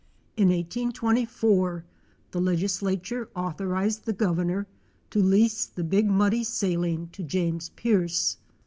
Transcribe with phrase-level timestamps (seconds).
[0.35, 1.85] In 1 824
[2.31, 4.65] the legislature authorized the Governor
[5.11, 8.37] to lease the Big Muddy saline to James Pearce.